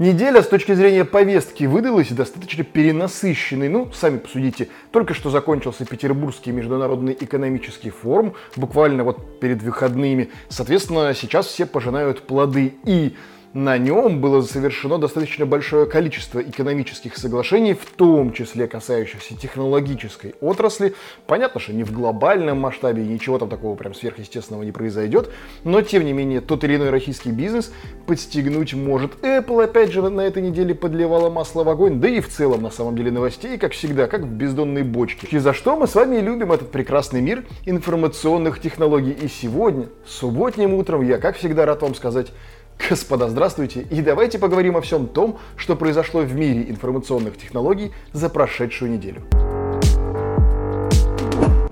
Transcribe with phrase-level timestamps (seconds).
[0.00, 3.68] Неделя с точки зрения повестки выдалась достаточно перенасыщенной.
[3.68, 10.32] Ну, сами посудите, только что закончился Петербургский международный экономический форум, буквально вот перед выходными.
[10.48, 13.14] Соответственно, сейчас все пожинают плоды и
[13.54, 20.94] на нем было совершено достаточно большое количество экономических соглашений, в том числе касающихся технологической отрасли.
[21.28, 25.30] Понятно, что не в глобальном масштабе, ничего там такого прям сверхъестественного не произойдет,
[25.62, 27.72] но тем не менее тот или иной российский бизнес
[28.08, 29.12] подстегнуть может.
[29.22, 32.70] Apple опять же на этой неделе подливала масло в огонь, да и в целом на
[32.70, 35.28] самом деле новостей, как всегда, как в бездонной бочке.
[35.30, 39.12] И за что мы с вами любим этот прекрасный мир информационных технологий.
[39.12, 42.32] И сегодня, субботним утром, я, как всегда, рад вам сказать
[42.78, 48.28] Господа, здравствуйте, и давайте поговорим о всем том, что произошло в мире информационных технологий за
[48.28, 49.22] прошедшую неделю.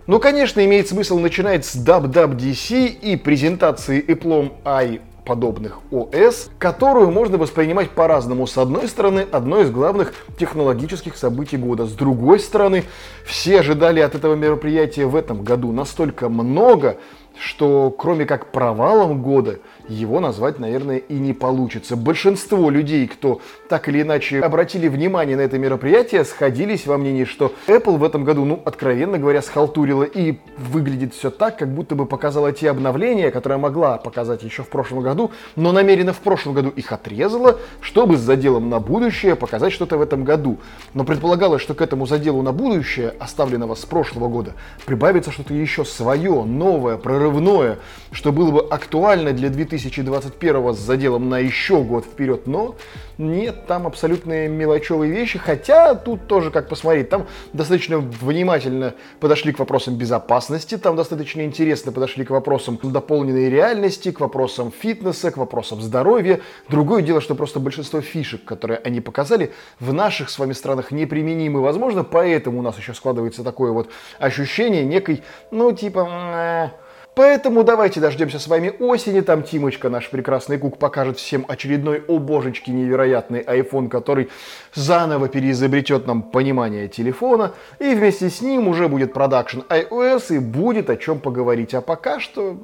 [0.06, 7.38] Ну, конечно, имеет смысл начинать с WWDC и презентации Apple i подобных ОС, которую можно
[7.38, 8.46] воспринимать по-разному.
[8.46, 11.86] С одной стороны, одно из главных технологических событий года.
[11.86, 12.84] С другой стороны,
[13.24, 16.98] все ожидали от этого мероприятия в этом году настолько много,
[17.38, 19.60] что кроме как провалом года,
[19.92, 21.96] его назвать, наверное, и не получится.
[21.96, 27.52] Большинство людей, кто так или иначе обратили внимание на это мероприятие, сходились во мнении, что
[27.66, 32.06] Apple в этом году, ну, откровенно говоря, схалтурила и выглядит все так, как будто бы
[32.06, 36.70] показала те обновления, которые могла показать еще в прошлом году, но намеренно в прошлом году
[36.70, 40.58] их отрезала, чтобы с заделом на будущее показать что-то в этом году.
[40.94, 44.52] Но предполагалось, что к этому заделу на будущее, оставленного с прошлого года,
[44.86, 47.78] прибавится что-то еще свое, новое, прорывное,
[48.10, 52.76] что было бы актуально для 2000 2021 с заделом на еще год вперед, но
[53.18, 59.58] нет, там абсолютные мелочевые вещи, хотя тут тоже как посмотреть, там достаточно внимательно подошли к
[59.58, 65.80] вопросам безопасности, там достаточно интересно подошли к вопросам дополненной реальности, к вопросам фитнеса, к вопросам
[65.80, 66.40] здоровья.
[66.68, 71.60] Другое дело, что просто большинство фишек, которые они показали, в наших с вами странах неприменимы,
[71.60, 76.72] возможно, поэтому у нас еще складывается такое вот ощущение некой, ну, типа,
[77.14, 82.18] Поэтому давайте дождемся с вами осени, там Тимочка, наш прекрасный кук, покажет всем очередной, о
[82.18, 84.30] божечки, невероятный iPhone, который
[84.72, 90.88] заново переизобретет нам понимание телефона, и вместе с ним уже будет продакшн iOS, и будет
[90.88, 91.74] о чем поговорить.
[91.74, 92.56] А пока что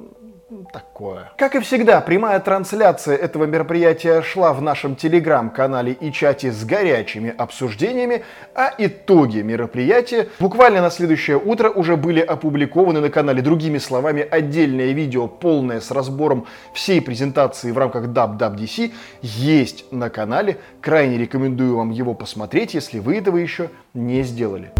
[0.71, 1.31] такое.
[1.37, 7.33] Как и всегда, прямая трансляция этого мероприятия шла в нашем телеграм-канале и чате с горячими
[7.37, 8.23] обсуждениями,
[8.55, 13.41] а итоги мероприятия буквально на следующее утро уже были опубликованы на канале.
[13.41, 20.57] Другими словами, отдельное видео, полное с разбором всей презентации в рамках WWDC, есть на канале.
[20.81, 24.71] Крайне рекомендую вам его посмотреть, если вы этого еще не сделали.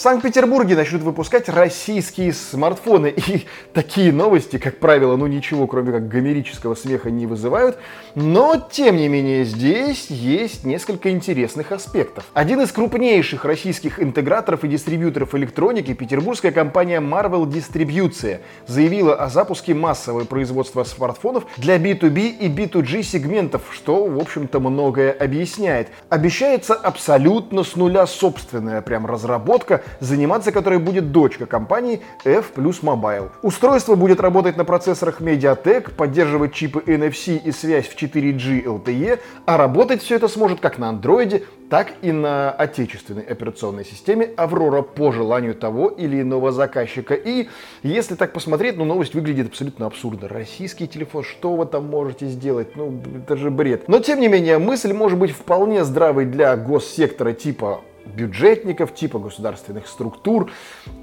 [0.00, 3.08] В Санкт-Петербурге начнут выпускать российские смартфоны.
[3.18, 3.44] И
[3.74, 7.76] такие новости, как правило, ну ничего, кроме как гомерического смеха не вызывают.
[8.14, 12.24] Но, тем не менее, здесь есть несколько интересных аспектов.
[12.32, 19.74] Один из крупнейших российских интеграторов и дистрибьюторов электроники, петербургская компания Marvel Distribution, заявила о запуске
[19.74, 25.88] массового производства смартфонов для B2B и B2G сегментов, что, в общем-то, многое объясняет.
[26.08, 33.30] Обещается абсолютно с нуля собственная прям разработка, заниматься которой будет дочка компании F Plus Mobile.
[33.42, 39.56] Устройство будет работать на процессорах MediaTek, поддерживать чипы NFC и связь в 4G LTE, а
[39.56, 45.12] работать все это сможет как на Android, так и на отечественной операционной системе Aurora по
[45.12, 47.14] желанию того или иного заказчика.
[47.14, 47.48] И
[47.82, 50.28] если так посмотреть, ну новость выглядит абсолютно абсурдно.
[50.28, 52.76] Российский телефон, что вы там можете сделать?
[52.76, 53.88] Ну, это же бред.
[53.88, 59.86] Но тем не менее, мысль может быть вполне здравой для госсектора типа бюджетников, типа государственных
[59.86, 60.50] структур,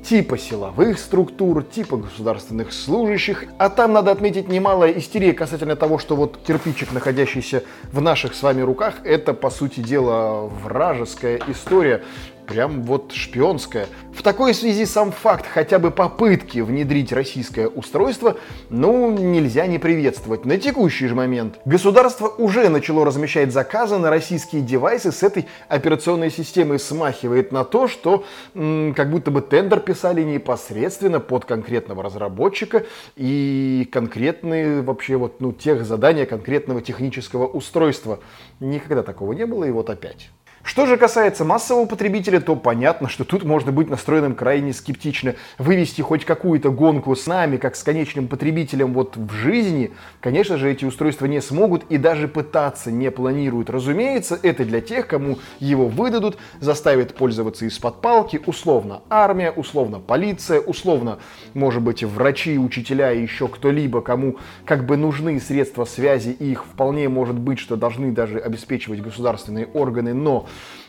[0.03, 3.45] типа силовых структур, типа государственных служащих.
[3.57, 8.43] А там надо отметить немалая истерия касательно того, что вот кирпичик, находящийся в наших с
[8.43, 12.03] вами руках, это, по сути дела, вражеская история
[12.47, 13.87] прям вот шпионская.
[14.13, 18.37] В такой связи сам факт хотя бы попытки внедрить российское устройство,
[18.69, 20.45] ну, нельзя не приветствовать.
[20.45, 26.31] На текущий же момент государство уже начало размещать заказы на российские девайсы с этой операционной
[26.31, 26.79] системой.
[26.79, 28.23] Смахивает на то, что
[28.55, 32.85] м, как будто бы тендер писали непосредственно под конкретного разработчика
[33.15, 38.19] и конкретные вообще вот, ну, тех задания конкретного технического устройства.
[38.59, 40.29] Никогда такого не было, и вот опять.
[40.67, 45.35] Что же касается массового потребителя, то понятно, что тут можно быть настроенным крайне скептично.
[45.57, 50.69] Вывести хоть какую-то гонку с нами, как с конечным потребителем вот в жизни, конечно же,
[50.69, 53.69] эти устройства не смогут и даже пытаться не планируют.
[53.69, 60.59] Разумеется, это для тех, кому его выдадут, заставят пользоваться из-под палки, условно армия, условно полиция,
[60.59, 61.19] условно,
[61.53, 64.35] может быть, врачи, учителя и еще кто-либо, кому
[64.65, 69.67] как бы нужны средства связи, и их вполне может быть, что должны даже обеспечивать государственные
[69.67, 70.45] органы, но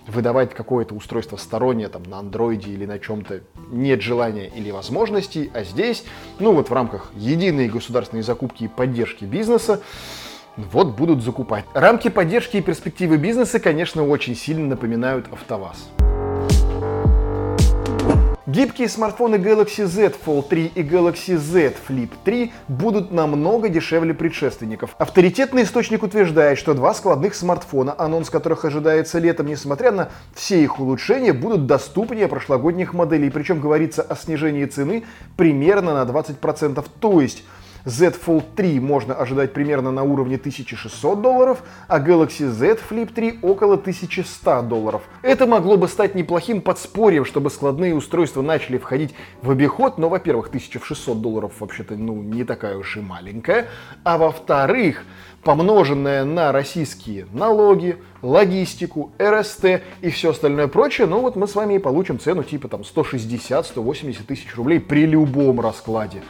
[0.06, 5.64] выдавать какое-то устройство стороннее там на андроиде или на чем-то нет желания или возможностей, а
[5.64, 6.04] здесь,
[6.38, 9.82] ну вот в рамках единой государственной закупки и поддержки бизнеса,
[10.56, 11.64] вот будут закупать.
[11.74, 16.07] Рамки поддержки и перспективы бизнеса, конечно, очень сильно напоминают АвтоВАЗ.
[18.48, 24.96] Гибкие смартфоны Galaxy Z Fold 3 и Galaxy Z Flip 3 будут намного дешевле предшественников.
[24.96, 30.80] Авторитетный источник утверждает, что два складных смартфона, анонс которых ожидается летом, несмотря на все их
[30.80, 33.28] улучшения, будут доступнее прошлогодних моделей.
[33.28, 35.04] Причем говорится о снижении цены
[35.36, 36.82] примерно на 20%.
[37.00, 37.44] То есть
[37.84, 43.40] Z Fold 3 можно ожидать примерно на уровне 1600 долларов, а Galaxy Z Flip 3
[43.42, 45.02] около 1100 долларов.
[45.22, 50.48] Это могло бы стать неплохим подспорьем, чтобы складные устройства начали входить в обиход, но, во-первых,
[50.48, 53.68] 1600 долларов вообще-то ну, не такая уж и маленькая,
[54.04, 55.04] а во-вторых,
[55.42, 61.74] помноженное на российские налоги, логистику, РСТ и все остальное прочее, ну вот мы с вами
[61.74, 66.22] и получим цену типа там 160-180 тысяч рублей при любом раскладе.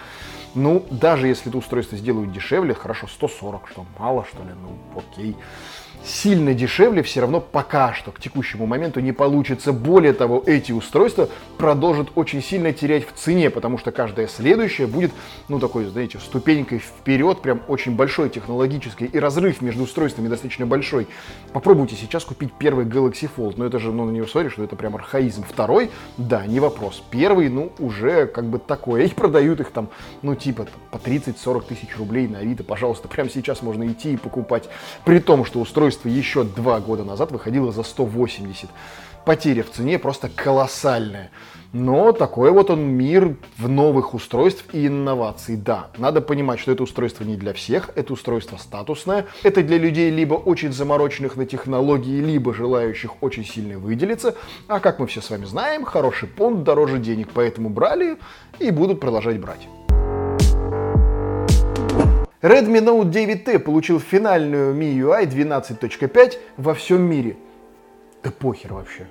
[0.55, 5.37] Ну, даже если это устройство сделают дешевле, хорошо, 140, что мало, что ли, ну, окей
[6.05, 9.73] сильно дешевле все равно пока что к текущему моменту не получится.
[9.73, 11.29] Более того, эти устройства
[11.59, 15.13] продолжат очень сильно терять в цене, потому что каждое следующее будет,
[15.49, 21.07] ну, такой, знаете, ступенькой вперед, прям очень большой технологический, и разрыв между устройствами достаточно большой.
[21.53, 24.77] Попробуйте сейчас купить первый Galaxy Fold, но это же, ну, на него смотришь, что это
[24.77, 25.45] прям архаизм.
[25.49, 27.03] Второй, да, не вопрос.
[27.11, 29.89] Первый, ну, уже как бы такое, и продают их там,
[30.23, 34.69] ну, типа, по 30-40 тысяч рублей на Авито, пожалуйста, прямо сейчас можно идти и покупать,
[35.05, 38.69] при том, что устройство устройство еще два года назад выходило за 180.
[39.25, 41.31] Потеря в цене просто колоссальная.
[41.73, 45.57] Но такой вот он мир в новых устройств и инноваций.
[45.57, 49.27] Да, надо понимать, что это устройство не для всех, это устройство статусное.
[49.43, 54.35] Это для людей либо очень замороченных на технологии, либо желающих очень сильно выделиться.
[54.67, 58.19] А как мы все с вами знаем, хороший понт дороже денег, поэтому брали
[58.59, 59.69] и будут продолжать брать.
[62.41, 67.37] Redmi Note 9T получил финальную MIUI 12.5 во всем мире.
[68.23, 69.09] Да похер вообще.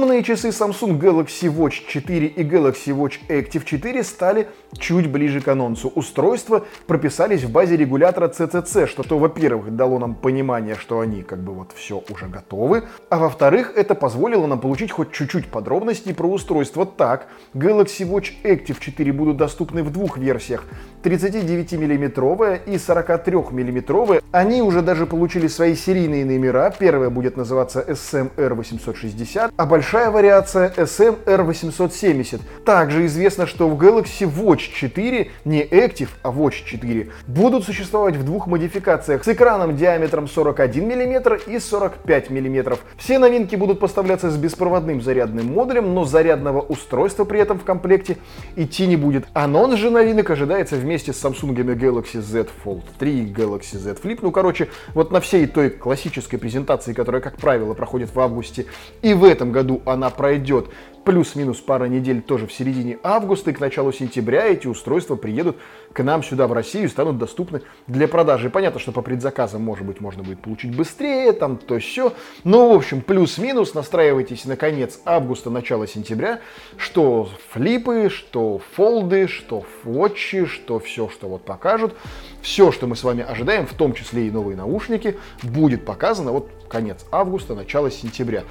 [0.00, 4.48] Умные часы Samsung Galaxy Watch 4 и Galaxy Watch Active 4 стали
[4.78, 5.92] чуть ближе к анонсу.
[5.94, 11.40] Устройства прописались в базе регулятора CCC, что, то, во-первых, дало нам понимание, что они как
[11.40, 16.30] бы вот все уже готовы, а во-вторых, это позволило нам получить хоть чуть-чуть подробностей про
[16.30, 16.86] устройство.
[16.86, 20.64] Так, Galaxy Watch Active 4 будут доступны в двух версиях.
[21.02, 24.22] 39-миллиметровая и 43-миллиметровая.
[24.32, 26.70] Они уже даже получили свои серийные номера.
[26.78, 32.40] Первая будет называться SMR860, а большая вариация SMR870.
[32.64, 38.24] Также известно, что в Galaxy Watch 4, не Active, а Watch 4, будут существовать в
[38.24, 42.78] двух модификациях с экраном диаметром 41 мм и 45 мм.
[42.96, 48.18] Все новинки будут поставляться с беспроводным зарядным модулем, но зарядного устройства при этом в комплекте
[48.56, 49.24] идти не будет.
[49.32, 53.94] Анонс же новинок ожидается в вместе с Samsung Galaxy Z Fold 3 и Galaxy Z
[54.02, 54.18] Flip.
[54.22, 58.66] Ну, короче, вот на всей той классической презентации, которая, как правило, проходит в августе,
[59.00, 60.66] и в этом году она пройдет
[61.04, 65.56] плюс-минус пара недель тоже в середине августа и к началу сентября эти устройства приедут
[65.92, 68.50] к нам сюда в Россию и станут доступны для продажи.
[68.50, 72.12] Понятно, что по предзаказам, может быть, можно будет получить быстрее, там то все.
[72.44, 76.40] Но, в общем, плюс-минус настраивайтесь на конец августа, начало сентября,
[76.76, 81.94] что флипы, что фолды, что фотчи, что все, что вот покажут.
[82.42, 86.48] Все, что мы с вами ожидаем, в том числе и новые наушники, будет показано вот
[86.68, 88.44] конец августа, начало сентября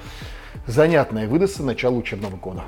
[0.66, 2.62] занятное выдастся начало учебного года.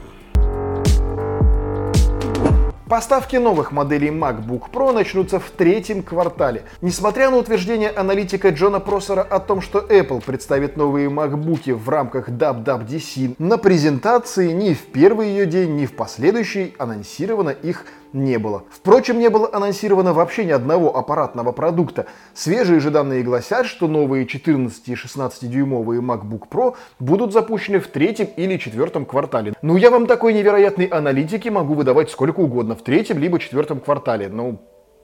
[2.92, 6.64] Поставки новых моделей MacBook Pro начнутся в третьем квартале.
[6.82, 12.28] Несмотря на утверждение аналитика Джона Просера о том, что Apple представит новые MacBook в рамках
[12.28, 18.64] WWDC, на презентации ни в первый ее день, ни в последующий анонсировано их не было.
[18.70, 22.06] Впрочем, не было анонсировано вообще ни одного аппаратного продукта.
[22.34, 27.88] Свежие же данные гласят, что новые 14 и 16 дюймовые MacBook Pro будут запущены в
[27.88, 29.54] третьем или четвертом квартале.
[29.62, 34.28] Ну, я вам такой невероятной аналитики могу выдавать сколько угодно в третьем либо четвертом квартале.
[34.28, 34.60] Ну,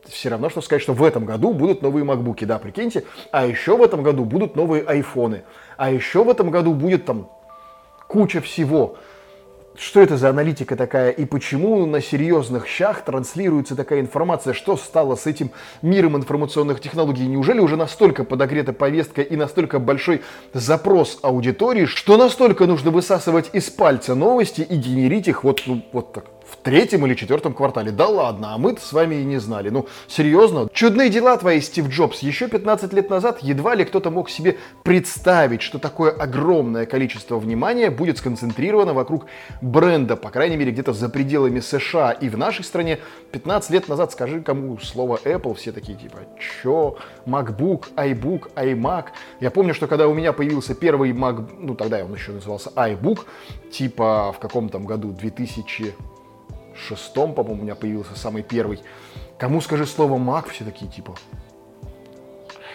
[0.06, 3.04] все равно, что сказать, что в этом году будут новые макбуки, да, прикиньте.
[3.30, 5.42] А еще в этом году будут новые айфоны.
[5.76, 7.28] А еще в этом году будет там
[8.08, 8.96] куча всего
[9.78, 15.14] что это за аналитика такая и почему на серьезных щах транслируется такая информация, что стало
[15.14, 15.50] с этим
[15.82, 17.26] миром информационных технологий.
[17.26, 23.70] Неужели уже настолько подогрета повестка и настолько большой запрос аудитории, что настолько нужно высасывать из
[23.70, 27.90] пальца новости и генерить их вот, ну, вот так в третьем или четвертом квартале.
[27.90, 29.68] Да ладно, а мы-то с вами и не знали.
[29.68, 30.68] Ну, серьезно?
[30.72, 32.20] Чудные дела твои, Стив Джобс.
[32.20, 37.90] Еще 15 лет назад едва ли кто-то мог себе представить, что такое огромное количество внимания
[37.90, 39.26] будет сконцентрировано вокруг
[39.60, 42.98] бренда, по крайней мере, где-то за пределами США и в нашей стране.
[43.32, 46.18] 15 лет назад скажи кому слово Apple, все такие типа,
[46.62, 46.96] чё?
[47.26, 49.06] MacBook, iBook, iMac.
[49.40, 53.20] Я помню, что когда у меня появился первый Mac, ну тогда он еще назывался iBook,
[53.70, 55.94] типа в каком там году, 2000
[56.78, 58.80] шестом, по-моему, у меня появился самый первый.
[59.38, 61.14] Кому скажи слово Mac, все такие типа,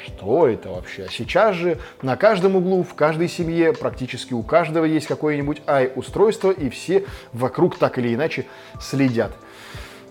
[0.06, 1.06] что это вообще?
[1.06, 6.52] А сейчас же на каждом углу, в каждой семье, практически у каждого есть какое-нибудь i-устройство,
[6.52, 8.46] и все вокруг так или иначе
[8.80, 9.32] следят.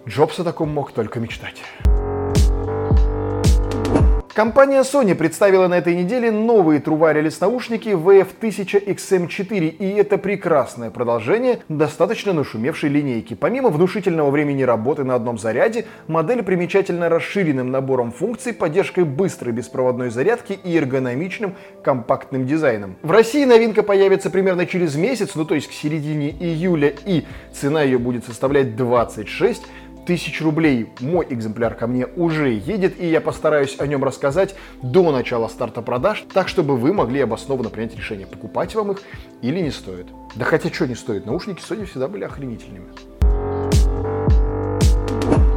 [0.07, 1.63] Джобс о таком мог только мечтать.
[4.35, 12.33] Компания Sony представила на этой неделе новые Wireless наушники VF1000XM4, и это прекрасное продолжение достаточно
[12.33, 13.35] нашумевшей линейки.
[13.35, 20.09] Помимо внушительного времени работы на одном заряде, модель примечательно расширенным набором функций, поддержкой быстрой беспроводной
[20.09, 22.97] зарядки и эргономичным компактным дизайном.
[23.03, 27.83] В России новинка появится примерно через месяц, ну то есть к середине июля, и цена
[27.83, 29.63] ее будет составлять 26
[30.07, 30.91] тысяч рублей.
[31.01, 35.83] Мой экземпляр ко мне уже едет, и я постараюсь о нем рассказать до начала старта
[35.83, 39.03] продаж, так чтобы вы могли обоснованно принять решение, покупать вам их
[39.41, 40.07] или не стоит.
[40.35, 42.87] Да хотя что не стоит, наушники Sony всегда были охренительными.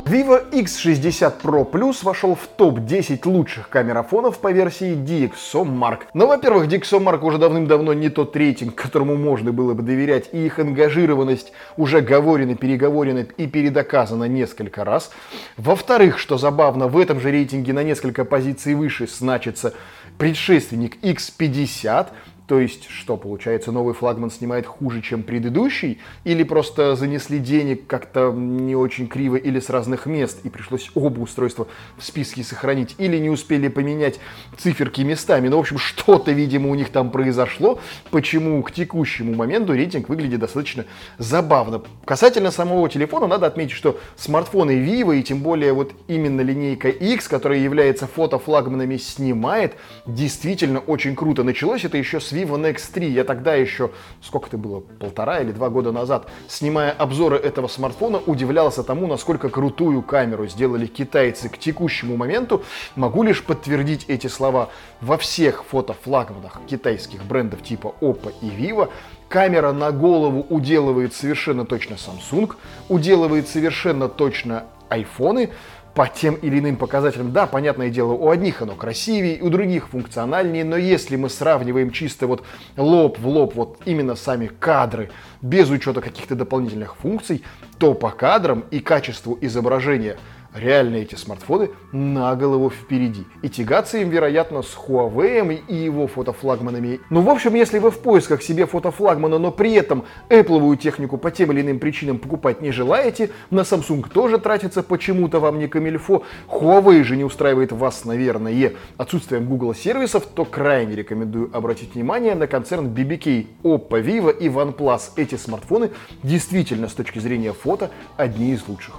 [0.06, 6.02] Vivo X60 Pro Plus вошел в топ-10 лучших камерафонов по версии DxOMark.
[6.14, 10.60] Но, во-первых, DxOMark уже давным-давно не тот рейтинг, которому можно было бы доверять, и их
[10.60, 15.10] ангажированность уже говорена, переговорена и передоказана несколько раз.
[15.58, 19.74] Во-вторых, что забавно, в этом же рейтинге на несколько позиций выше значится
[20.20, 22.10] предшественник X50,
[22.48, 26.00] то есть, что получается, новый флагман снимает хуже, чем предыдущий?
[26.26, 31.22] Или просто занесли денег как-то не очень криво или с разных мест, и пришлось оба
[31.22, 32.96] устройства в списке сохранить?
[33.00, 34.20] Или не успели поменять
[34.58, 35.48] циферки местами?
[35.48, 37.80] Ну, в общем, что-то, видимо, у них там произошло,
[38.12, 40.86] почему к текущему моменту рейтинг выглядит достаточно
[41.18, 41.82] забавно.
[42.06, 47.28] Касательно самого телефона, надо отметить, что смартфоны Vivo, и тем более вот именно линейка X,
[47.28, 49.76] которая является фотофлагманами, снимает,
[50.06, 51.44] действительно очень круто.
[51.44, 53.08] Началось это еще с Vivo Nex 3.
[53.10, 58.20] Я тогда еще, сколько это было, полтора или два года назад, снимая обзоры этого смартфона,
[58.26, 62.64] удивлялся тому, насколько крутую камеру сделали китайцы к текущему моменту.
[62.96, 64.70] Могу лишь подтвердить эти слова.
[65.02, 68.90] Во всех фотофлагманах китайских брендов типа Oppo и Vivo
[69.30, 72.54] камера на голову уделывает совершенно точно Samsung,
[72.90, 75.52] уделывает совершенно точно айфоны,
[75.96, 77.32] по тем или иным показателям.
[77.32, 82.28] Да, понятное дело, у одних оно красивее, у других функциональнее, но если мы сравниваем чисто
[82.28, 82.44] вот
[82.76, 85.10] лоб в лоб, вот именно сами кадры,
[85.42, 87.44] без учета каких-то дополнительных функций,
[87.80, 90.18] то по кадрам и качеству изображения–
[90.56, 93.26] реально эти смартфоны на голову впереди.
[93.42, 97.00] И тягаться им, вероятно, с Huawei и его фотофлагманами.
[97.10, 101.32] Ну, в общем, если вы в поисках себе фотофлагмана, но при этом Apple технику по
[101.32, 106.24] тем или иным причинам покупать не желаете, на Samsung тоже тратится почему-то вам не камильфо,
[106.48, 112.48] Huawei же не устраивает вас, наверное, отсутствием Google сервисов, то крайне рекомендую обратить внимание на
[112.48, 115.12] концерн BBK, Oppo, Vivo и OnePlus.
[115.18, 115.92] Эти смартфоны
[116.24, 118.96] действительно с точки зрения фото одни из лучших.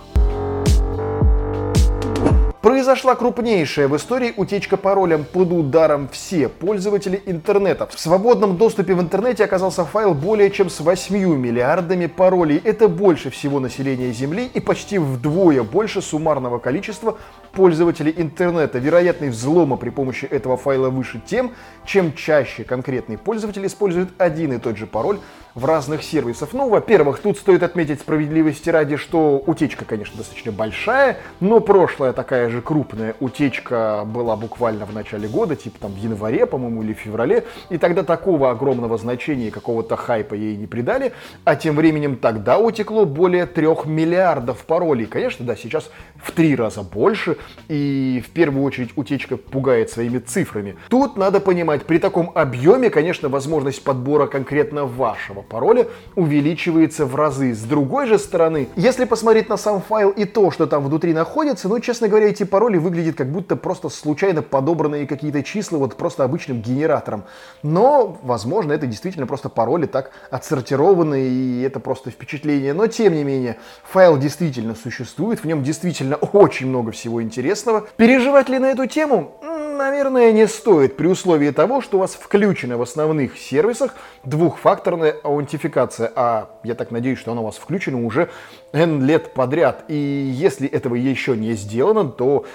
[2.66, 7.86] Произошла крупнейшая в истории утечка паролем под ударом все пользователи интернета.
[7.86, 12.60] В свободном доступе в интернете оказался файл более чем с 8 миллиардами паролей.
[12.64, 17.18] Это больше всего населения Земли и почти вдвое больше суммарного количества
[17.52, 18.80] пользователей интернета.
[18.80, 21.52] Вероятность взлома при помощи этого файла выше тем,
[21.84, 25.20] чем чаще конкретный пользователь использует один и тот же пароль
[25.56, 26.50] в разных сервисах.
[26.52, 32.50] Ну, во-первых, тут стоит отметить справедливости ради, что утечка, конечно, достаточно большая, но прошлая такая
[32.50, 36.98] же крупная утечка была буквально в начале года, типа там в январе, по-моему, или в
[36.98, 41.12] феврале, и тогда такого огромного значения какого-то хайпа ей не придали,
[41.44, 45.06] а тем временем тогда утекло более трех миллиардов паролей.
[45.06, 45.90] Конечно, да, сейчас
[46.22, 50.76] в три раза больше, и в первую очередь утечка пугает своими цифрами.
[50.90, 57.54] Тут надо понимать, при таком объеме, конечно, возможность подбора конкретно вашего пароля увеличивается в разы.
[57.54, 61.68] С другой же стороны, если посмотреть на сам файл и то, что там внутри находится,
[61.68, 66.24] ну, честно говоря, эти пароли выглядят как будто просто случайно подобранные какие-то числа вот просто
[66.24, 67.24] обычным генератором.
[67.62, 72.72] Но, возможно, это действительно просто пароли так отсортированы, и это просто впечатление.
[72.74, 77.86] Но, тем не менее, файл действительно существует, в нем действительно очень много всего интересного.
[77.96, 79.32] Переживать ли на эту тему?
[79.76, 86.10] Наверное, не стоит при условии того, что у вас включена в основных сервисах двухфакторная аутентификация,
[86.16, 88.30] а я так надеюсь, что она у вас включена уже
[88.72, 89.84] N лет подряд.
[89.88, 92.46] И если этого еще не сделано, то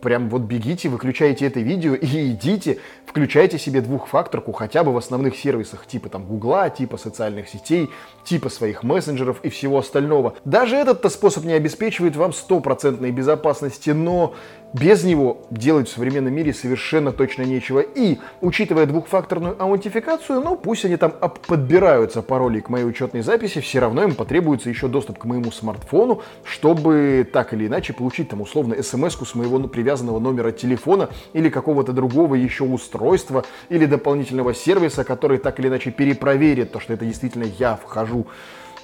[0.00, 5.36] прям вот бегите, выключайте это видео и идите, включайте себе двухфакторку хотя бы в основных
[5.36, 7.90] сервисах, типа там Гугла, типа социальных сетей,
[8.24, 10.34] типа своих мессенджеров и всего остального.
[10.44, 14.34] Даже этот-то способ не обеспечивает вам стопроцентной безопасности, но
[14.72, 17.80] без него делать в современном мире совершенно точно нечего.
[17.80, 21.12] И, учитывая двухфакторную аутентификацию, ну пусть они там
[21.46, 26.22] подбираются пароли к моей учетной записи, все равно им потребуется еще доступ к моему смартфону,
[26.44, 31.48] чтобы так или иначе получить там условно смс с моего ну, привязанного номера телефона или
[31.48, 37.04] какого-то другого еще устройства или дополнительного сервиса, который так или иначе перепроверит то, что это
[37.04, 38.28] действительно я вхожу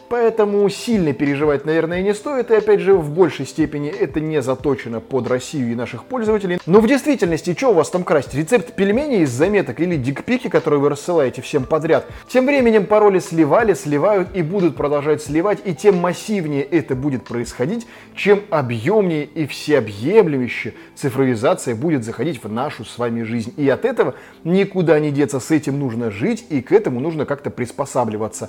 [0.09, 2.50] Поэтому сильно переживать, наверное, не стоит.
[2.50, 6.59] И опять же, в большей степени это не заточено под Россию и наших пользователей.
[6.65, 8.35] Но в действительности, что у вас там красть?
[8.35, 12.07] Рецепт пельменей из заметок или дикпики, которые вы рассылаете всем подряд?
[12.29, 15.59] Тем временем пароли сливали, сливают и будут продолжать сливать.
[15.65, 22.85] И тем массивнее это будет происходить, чем объемнее и всеобъемлющее цифровизация будет заходить в нашу
[22.85, 23.53] с вами жизнь.
[23.57, 25.38] И от этого никуда не деться.
[25.38, 28.49] С этим нужно жить и к этому нужно как-то приспосабливаться.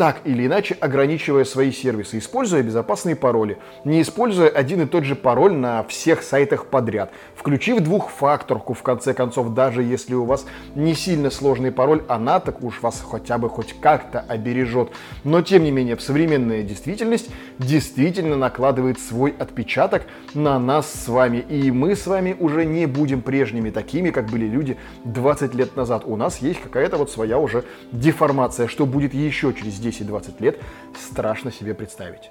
[0.00, 5.14] Так или иначе, ограничивая свои сервисы, используя безопасные пароли, не используя один и тот же
[5.14, 10.94] пароль на всех сайтах подряд, включив двухфакторку в конце концов, даже если у вас не
[10.94, 14.90] сильно сложный пароль, она так уж вас хотя бы хоть как-то обережет.
[15.22, 17.28] Но тем не менее, современная действительность
[17.58, 21.44] действительно накладывает свой отпечаток на нас с вами.
[21.50, 26.04] И мы с вами уже не будем прежними такими, как были люди 20 лет назад.
[26.06, 30.60] У нас есть какая-то вот своя уже деформация, что будет еще через 10-20 лет,
[30.94, 32.30] страшно себе представить.